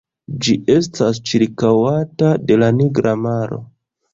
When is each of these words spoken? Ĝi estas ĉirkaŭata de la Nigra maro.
Ĝi 0.45 0.53
estas 0.75 1.19
ĉirkaŭata 1.31 2.33
de 2.49 2.59
la 2.63 2.71
Nigra 2.79 3.17
maro. 3.29 3.63